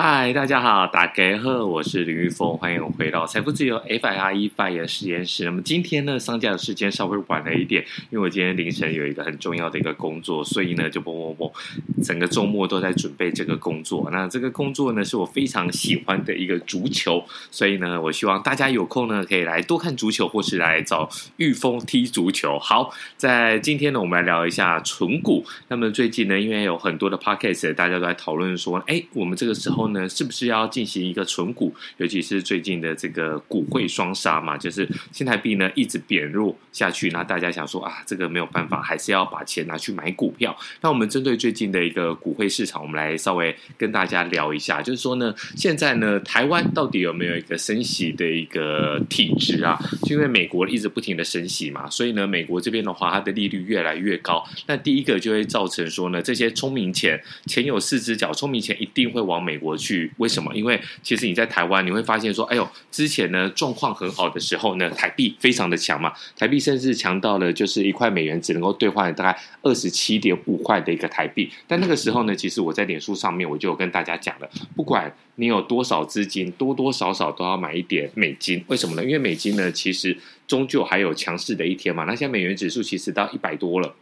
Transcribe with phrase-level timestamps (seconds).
[0.00, 5.44] 嗨，大家好，大家好，我是林玉峰，欢迎回到财富自由 FIRE FIRE 实验室。
[5.44, 11.52] 那么今天呢，上架的时间稍微晚了一点，因为我今天凌晨有一个很重要的一个工作，所以呢就不不不，
[12.00, 14.08] 整个周末都在准备这个工作。
[14.12, 22.56] 那这个工作呢，是我非常喜欢的一个足球，所以呢，我希望大家有空呢，可以来多看足球，或是来找玉峰踢足球。
[22.60, 25.44] 好，在今天呢，我们来聊一下存股。
[25.66, 29.87] 那么最近呢，因为有很多的 podcast，大家都在讨论说，哎，我们这个时候。
[29.88, 31.74] 呢，是不是要进行一个存股？
[31.96, 40.56] 尤其是最近的这个股汇双杀嘛，就是新台币呢一直贬弱下去，那大家想说啊，这个没有办法，还是要把钱拿去买股票。
[40.80, 49.78] 那我们针对最近的一个股汇市场，我们来稍微跟大家聊一下，就是说呢，现在呢，台湾到底有没有一个升息的一个体质啊？
[50.02, 59.77] 就因为美国一直不停的升息嘛，所以呢，美国这边的话，它的利率越来越高，那第一个就会造成说呢，这些聪明钱，钱有四只脚，聪明钱一定会往美国。
[59.78, 60.52] 去为什么？
[60.54, 71.50] 因为其实你在台湾，你会发现说，哎呦，之前呢状况很好的时候呢，台币非常的强嘛，台币甚至强到了就是一块美元只能够兑换大概二十七点五块的一个台币。
[71.66, 78.62] 但那个时候呢，其实我在脸书上面我就有跟大家讲了，不管你有多少资金，多多少少都要买一点美金。
[78.66, 79.04] 为什么呢？
[79.04, 80.16] 因为美金呢，其实
[80.46, 82.04] 终究还有强势的一天嘛。
[82.04, 83.94] 那现在美元指数其实到一百多了。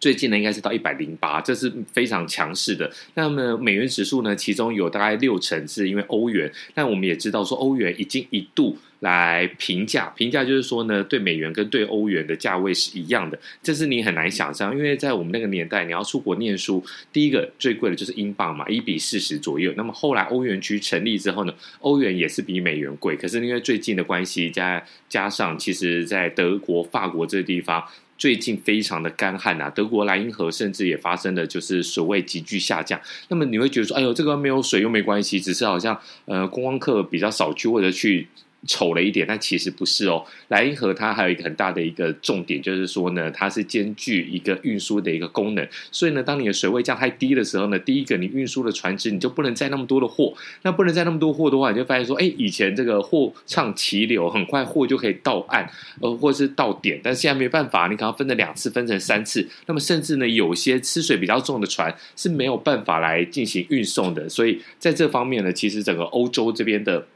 [0.00, 2.90] 最近呢，应该是到一百零八，这是非常强势的。
[3.14, 6.50] 那么美元指数呢，其中有大概六成是因为欧元。
[6.74, 13.38] 但我们也知道说，欧元已经一度来平价，平价就是说呢，对美元跟对欧元的价位是一样的。
[13.62, 19.70] 这是你很难想象，因为在我们那个年代，你要出国念书，第一个最贵的就是英镑嘛，一比四十左右。
[19.76, 23.14] 那么后来欧元区成立之后呢，欧元也是比美元贵。
[23.14, 27.84] 可是因为最近的关系，加加上其实在德国、法国这个地方。
[28.20, 33.00] 最近非常的干旱啊，德国莱茵河甚至也发生了就是水位急剧下降。
[33.28, 38.28] 那么你会觉得说，哎呦，这个没有水又没关系，只是好像呃观光客比较少去或者去。
[38.66, 40.24] 丑了一点，但其实不是哦。
[40.48, 45.66] 莱茵河它还有一个很大的一个重点，就是说呢，它是兼具一个运输的一个功能。
[45.90, 50.34] 所以呢，当你的水位降太低的时候呢，第一个你运输的船只你就不能载那么多的货。
[50.62, 55.68] 那不能载那么多货的话，你就发现说，哎，以前这个货畅其流，很快货就可以到岸，
[56.00, 57.00] 呃，或者是到点。
[57.02, 59.48] 但是现在没办法，你可能分了两次，分成三次。
[59.66, 64.28] 那么甚至呢，有些吃水比较重的船是没有办法来进行运送的。
[64.28, 67.06] 所以在这方面呢，其实整个欧洲这边的。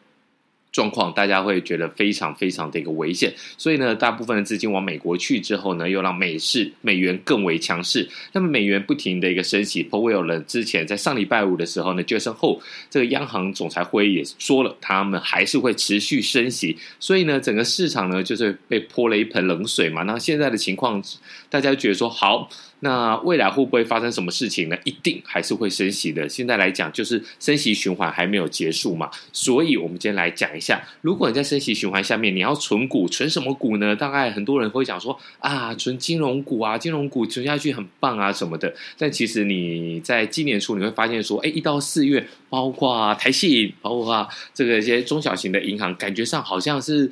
[0.75, 8.09] 状况大家会觉得非常非常的一个危险，所以呢，大部分的资金往美国去之后呢，又让美市美元更为强势。
[8.33, 16.77] 那么美元不停的一个升息，Powell 呢之前在上礼拜五的时候呢就升后这个央行总裁会议也说了，他们还是会持续升息。
[16.99, 20.03] 所以呢，整个市场呢就是被泼了一盆冷水嘛。
[20.03, 21.01] 那现在的情况，
[21.49, 22.51] 大家觉得说好。
[22.81, 24.77] 那未来会不会发生什么事情呢？
[24.85, 26.29] 一定还是会升息的。
[26.29, 33.97] 现在来讲，就是升息循环还没有结束嘛，所以我们今天来讲一下，如果你在升息循环下面，你要存股，存什么股呢？
[33.97, 38.75] 大概很多人会讲说啊，存金融股啊，金融股存下去很棒啊什么的。
[38.99, 47.11] 但其实你在今年初你会发现说，哎，一到四月，包括台系，包括这个一些中小型的银行，感觉上好像是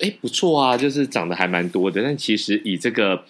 [0.00, 2.02] 哎不错啊，就是涨得还蛮多的。
[2.02, 3.22] 但其实以这个。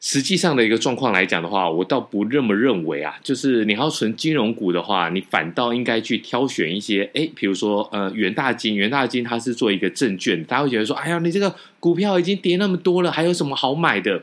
[0.00, 3.18] 实际上的一个状况来讲的话，我倒不这么认为啊。
[3.22, 14.22] 就是你要存金融股的话，你反倒应该去挑选一些，诶，比如说呃，元大金，元大金它是做一个证券，大家会觉得说，哎呀，你这个股票已经跌那么多了，还有什么好买的？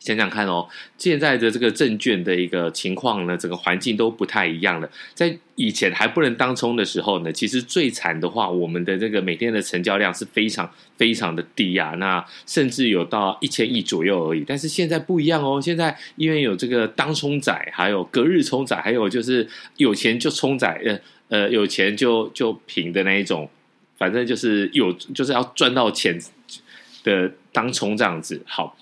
[0.00, 0.66] 想想看哦，
[0.96, 4.88] 现在的这个证券的一个情况呢，整个环境都不太一样了。
[5.12, 14.44] 在以前还不能当冲的时候呢，其实最惨的话，我们的这个每天的成交量是非常非常的低啊，那甚至有到一千亿左右而已。
[14.46, 19.46] 但是现在不一样哦，现在因为有这个当冲仔，还有隔日冲仔，还有就是
[19.76, 23.50] 有钱就冲仔，呃呃，有钱就就平的那一种，
[23.98, 26.18] 反正就是有就是要赚到钱
[27.02, 28.40] 的当冲这样子。
[28.46, 28.76] 好。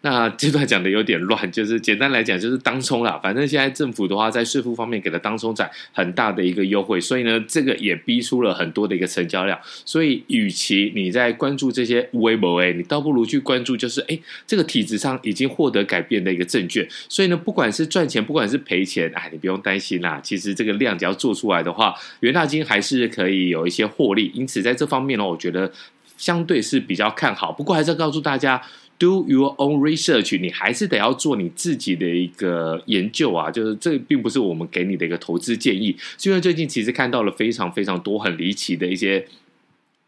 [0.00, 3.18] 那这段讲的有点乱， 就是简单来讲就是当冲啦。
[3.20, 9.58] 反正现在政府的话在税负方面给了当冲仔很大的一个优惠，所以呢，这个也逼出了很多的一个成交量。
[9.84, 14.16] 所以，与其你在关注这些微博诶，你倒不如去关注就是哎，
[14.46, 16.86] 这个体质上已经获得改变的一个证券。
[17.08, 20.20] 所以呢，不管是赚钱，不管是赔钱，哎，你不用担心啦。
[20.22, 24.30] 其实这个量只要做出来的话，元大金还是可以有一些获利。
[24.32, 25.72] 因此，在这方面呢，我觉得
[26.16, 27.50] 相对是比较看好。
[27.50, 28.62] 不过，还是要告诉大家。
[28.98, 35.96] Do your own research，你还是得要做你自己的一个研究啊，就是这并不是我们给你的一个投资建议。
[36.24, 39.24] 因为最近其实看到了非常非常多很离奇的一些，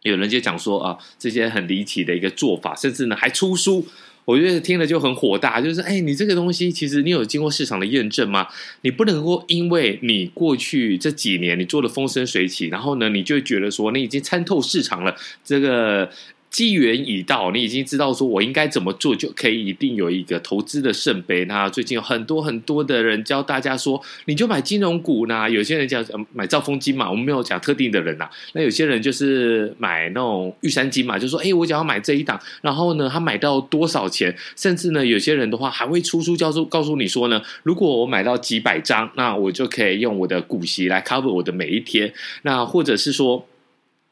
[0.03, 3.87] 有人就讲说啊，这些很离奇的一个做法，甚至呢还出书，
[4.25, 8.49] 我觉得听了就很火大，就是哎，你这个东西其实你有经过市场的验证吗？
[8.81, 15.15] 你不能够因为你过去这几年你做的风生水起，然后呢你就觉得说你已经参透市场了，
[15.45, 16.11] 这个。
[16.51, 21.45] 机缘已到，你已经知道说我应该怎么做，就可以一定有一个投资的圣杯。
[21.45, 25.49] 那最近有很多很多的人教大家说，你就买金融股呢。
[25.49, 28.29] 有些人讲买兆丰金嘛，我们没有讲特定的人呐。
[28.55, 34.37] 那有些人就是买那种玉山金嘛，就说哎，我想要买这一档，然后呢，他买到多少钱？
[34.57, 42.13] 甚至呢，有些人的话还会出书教授告诉你说呢，如果我买到几百张，那我就可以用我的股息来 cover 我的每一天。
[42.43, 43.47] 那或者是说。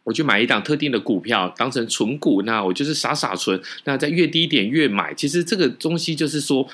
[0.08, 3.60] 我去买一档特定的股票当成存股，那我就是傻傻存。
[3.84, 6.66] 那在越低点越买，其实这个东西就是说，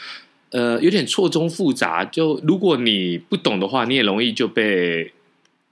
[0.50, 2.04] 呃，有点错综复杂。
[2.04, 5.10] 就如果你不懂的话，你也容易就被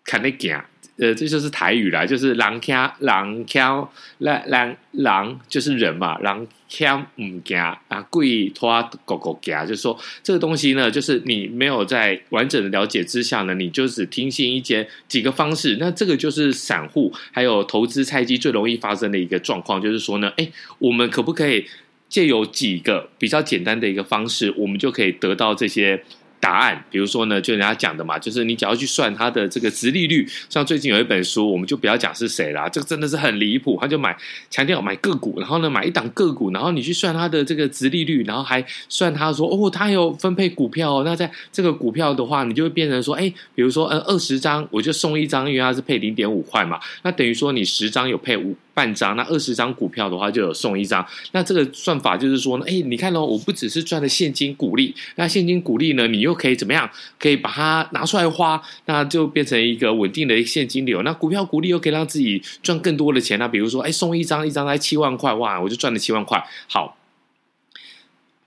[0.05, 0.65] 砍那讲。
[0.99, 20.47] 呃，这就是台语啦，就是狼腔狼腔，狼狼狼就是人嘛，狼腔唔惊啊，故意拖狗狗惊，就是说这个东西呢，就是你没有在完整的了解之下呢，你就只听信一些几个方式，那这个就是散户还有投资菜鸡最容易发生的一个状况，就是说呢，哎，
[20.79, 21.67] 我们可不可以
[22.11, 26.05] 借由几个比较简单的一个方式，我们就可以得到这些。
[26.43, 30.29] 答案，比如说呢，就人家讲的嘛，就是你只要去算它的这个殖利率。
[30.51, 33.79] 像最近有一本书，我们就不要讲是谁啦，这个真的是很离谱。
[33.81, 34.17] 他就买
[34.51, 41.03] 强调买个股，然后呢买一档个股，然后你去算它的这个殖利率，然后还算他说哦，他有分配股票哦。
[41.05, 48.57] 那在这个股票的话，你就会变成说，哎，比如说嗯二十张我就送一张，因为它是配零点五块嘛，那等于说你十张有配五。
[48.75, 51.07] 半张，那二十张股票的话就有送一张。
[51.33, 56.91] 那这个算法就是说呢，哎，你看哦，我不只是赚了现金股利，那现金股利呢，你又可以怎么样？
[57.19, 61.03] 可以把它拿出来花，那就变成一个稳定的现金流。
[61.03, 63.39] 那股票股利又可以让自己赚更多的钱。
[63.39, 66.45] 那比如说，哎，送一张，一张才七万块，哇，我就赚了七万块。
[66.69, 66.97] 好，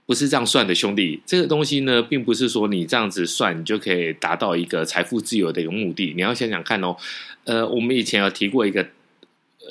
[0.06, 1.22] 不是这样算的，兄弟。
[1.26, 6.14] 这个东西呢，并不是说你这样子算，你就可以达到一个财富自由的一个目的。
[6.16, 6.96] 你要想想看哦，
[7.46, 8.88] 呃，我们以前有提过一个。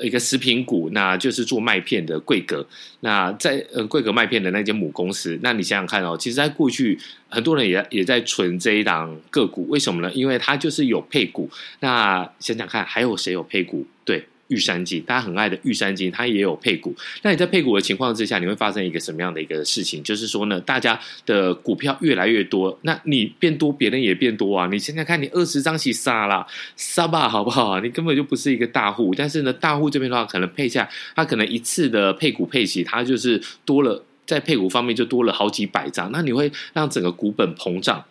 [0.03, 2.67] 一个食品股，那就是做麦片的桂格。
[3.01, 6.99] 那在呃桂格麦片的那间母公司，那你想想看哦，其实在过去
[7.29, 10.11] 很多人也也在存这一档个股，为什么呢？
[10.13, 11.49] 因为它就是有配股。
[11.81, 13.87] 那想想看，还有谁有配股？
[14.05, 14.25] 对。
[14.55, 16.95] 玉山金，大家很爱的玉山金，它也有配股。
[17.23, 20.01] 那你在配股的情况之下，你会发生一个什么样的一个事情？
[20.05, 24.69] 就是说呢，大家的股票越来越多，那你变多，别人也变多啊。
[24.71, 26.47] 你现在看你二十张起杀啦，
[26.77, 27.81] 杀吧，好不好？
[27.81, 29.13] 你根本就不是一个大户。
[29.17, 36.13] 但是呢，大户这边的话，可能配下，他可能一次的配股配息，它就是多了，在配股方面就多了好几百张。
[36.13, 38.05] 那你会让整个股本膨胀。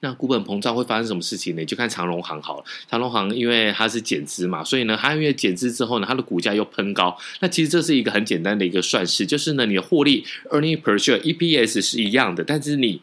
[0.00, 1.64] 那股本膨胀会发生什么事情呢？
[1.64, 2.64] 就看长荣行好了。
[2.88, 7.16] 长荣行因为它是减资嘛，所以呢，它因为减资之后呢，它的股价又喷高。
[7.40, 13.00] 那其实这是一个很简单的一个算式，就是呢，你的获利 earning per share EPS 是一样的，但是你。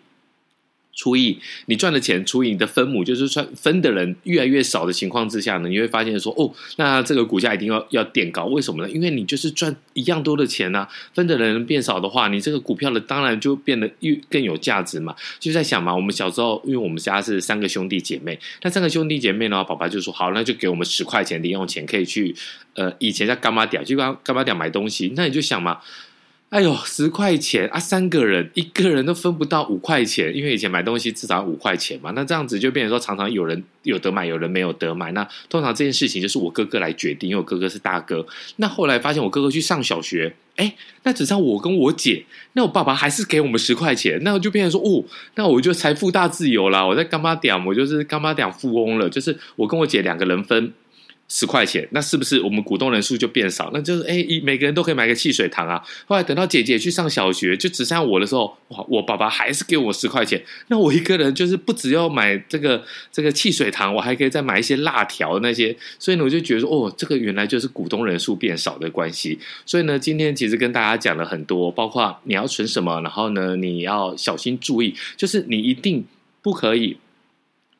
[0.97, 8.89] 除以你赚的钱除以你的分母，就是算分的人越来越少的情况之下呢，你会发现说，哦，那这个股价一定要要垫高，为什么呢？
[8.89, 15.15] 因为你就是赚一样多的钱呢、分的人变少的话，你这个股票呢，当然就变得越更有价值嘛。
[15.39, 22.35] 就在想嘛，我们小时候，因为我们家是三个兄弟姐妹，那三个兄弟姐妹呢，爸爸就说好，那就给我们十块钱零用钱，可以去
[22.73, 25.13] 呃，以前在干妈店，去柑仔店买东西。
[25.15, 25.79] 那你就想嘛。
[26.49, 32.11] 哎呦，十块钱啊，三个人一个人都分不到五块钱，因为以前买东西至少五块钱嘛。
[32.11, 35.11] 那这样子就变成说，常常有人有得买，有人没有得买。
[35.11, 38.25] 那通常这件事情就是我哥哥来决定，因为我哥哥是大哥。
[38.55, 40.73] 那后来发现我哥哥去上小学，哎，
[41.03, 42.23] 那只剩我跟我姐，
[42.53, 45.03] 那我爸爸还是给我们十块钱，那我就变成说，哦，
[45.35, 46.85] 那我就财富大自由啦。
[46.87, 50.71] 我在干妈点，我就是干妈点富翁了，就是我跟我姐两个人分。
[51.29, 53.69] 十块钱，那是不是我们股东人数就变少？
[53.73, 55.83] 那就是哎，每个人都可以买个汽水糖啊。
[56.05, 60.41] 后来等到姐姐去上小学，就只剩下我的时候，哇，我爸爸还是给我十块钱。
[60.67, 62.81] 那我一个人就是不只要买这个
[63.11, 65.75] 这个汽水糖，我还可以再买一些辣条那些。
[65.99, 69.37] 所以呢，我就觉得，哦，这个原来就是股东人数变少的关系。
[69.65, 76.05] 所以呢，今天其实跟大家讲了很多，包括你要存什么，然后呢，你要小心注意，就是你一定
[76.41, 76.95] 不可以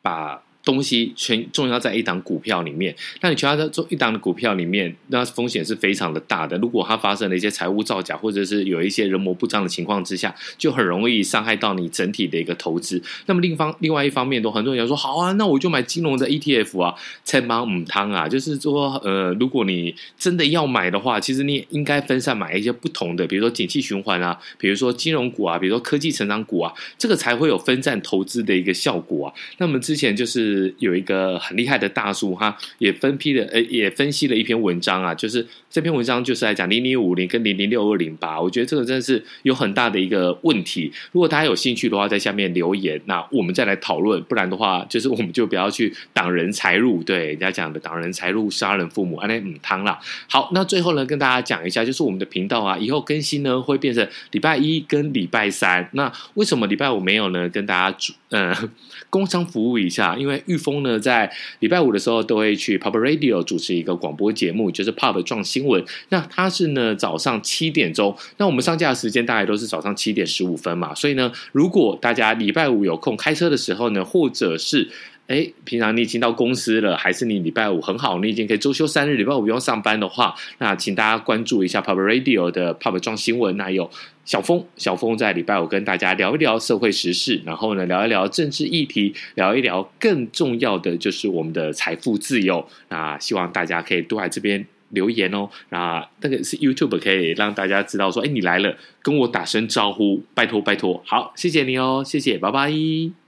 [0.02, 0.44] 把。
[0.68, 6.58] 东西全重要在一档股票里面，那你全要在做一档的股票里面，那风险是非常的大的。
[6.58, 13.02] 如果它发生了一些财务造假，或者是有一些人模不张的情况之下，就很容易伤害到你整体的一个投资。
[13.28, 16.94] 那么另方另外一方面，都很多人说好啊，那我就买金融的 ETF 啊，
[17.24, 29.34] 千芒母汤啊，就是说呃，如果你真的要买的话，其实你也应该分散买一些不同的，比如说景气循环啊，比如说金融股啊，比如说科技成长股啊，这个才会有分散投资的一个效果啊。
[29.60, 30.57] 那么之前就是。
[30.80, 40.92] 有一个很厉害的大叔哈，也分批的呃，也分析了一篇文章啊，就是这篇文章就是来讲零零五零跟零零六二零八，我觉得这个真的是有很大的一个问题。
[41.12, 44.22] 如果大家有兴趣的话，在下面留言，那我们再来讨论。
[44.24, 50.00] 不然的话，就是我们就不要去挡人财路，对人家讲的挡人财路，杀人父母，安内母汤啦。
[50.30, 55.88] 好，那最后呢，跟大家讲一下，就是我们的频道啊，以后更新呢会变成礼拜一跟礼拜三。
[55.94, 57.48] 那为什么礼拜五没有呢？
[57.50, 57.98] 跟大家
[58.30, 58.70] 嗯、呃，
[59.10, 60.37] 工商服务一下，因为。
[60.46, 65.84] 玉峰呢，在礼拜五的时候都会去 Pop Radio 主持一个广播节目，就是 Pop 撞新闻。
[66.10, 70.94] 那他是呢早上七点钟，那我们上架的时间大概都是早上七点十五分嘛。
[70.96, 74.90] 所以呢，如果大家礼拜五有空开车的时候呢，或者是
[75.28, 83.90] 哎平常你已经到公司了，还是你礼拜五很好，你已经可以周休三日，礼拜五不用上班的话，那请大家关注一下 Pop Radio 的 Pop 撞新闻，那有。
[84.26, 92.68] 小峰，小峰在礼拜五跟大家聊一聊社会时事，然后呢，聊一聊政治议题，聊一聊更重要的就是我们的财富自由。
[92.90, 95.50] 那希望大家可以多来这边留言哦。
[95.70, 101.02] 那那个是 YouTube 可以让大家知道说，哎，你来了，跟我打声招呼，拜托拜托。
[101.06, 103.27] 好，谢谢你哦，谢谢，拜拜。